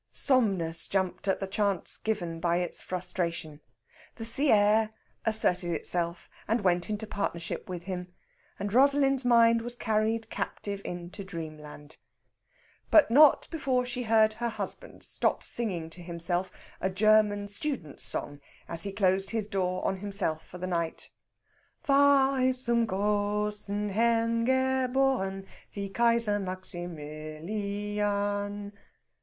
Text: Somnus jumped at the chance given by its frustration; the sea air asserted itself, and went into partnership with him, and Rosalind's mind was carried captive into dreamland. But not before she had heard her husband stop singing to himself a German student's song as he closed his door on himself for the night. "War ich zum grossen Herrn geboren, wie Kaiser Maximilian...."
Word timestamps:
Somnus 0.13 0.87
jumped 0.87 1.27
at 1.27 1.39
the 1.39 1.45
chance 1.45 1.95
given 1.95 2.39
by 2.39 2.57
its 2.57 2.81
frustration; 2.81 3.61
the 4.15 4.25
sea 4.25 4.49
air 4.51 4.89
asserted 5.25 5.69
itself, 5.69 6.27
and 6.47 6.61
went 6.61 6.89
into 6.89 7.05
partnership 7.05 7.69
with 7.69 7.83
him, 7.83 8.11
and 8.57 8.73
Rosalind's 8.73 9.23
mind 9.23 9.61
was 9.61 9.75
carried 9.75 10.31
captive 10.31 10.81
into 10.83 11.23
dreamland. 11.23 11.97
But 12.89 13.11
not 13.11 13.47
before 13.51 13.85
she 13.85 14.01
had 14.01 14.33
heard 14.33 14.39
her 14.41 14.49
husband 14.49 15.03
stop 15.03 15.43
singing 15.43 15.87
to 15.91 16.01
himself 16.01 16.49
a 16.81 16.89
German 16.89 17.47
student's 17.47 18.03
song 18.03 18.39
as 18.67 18.81
he 18.81 18.91
closed 18.91 19.29
his 19.29 19.45
door 19.45 19.85
on 19.85 19.97
himself 19.97 20.43
for 20.43 20.57
the 20.57 20.65
night. 20.65 21.11
"War 21.87 22.39
ich 22.39 22.55
zum 22.55 22.87
grossen 22.87 23.89
Herrn 23.91 24.47
geboren, 24.47 25.45
wie 25.75 25.89
Kaiser 25.89 26.39
Maximilian...." 26.39 28.73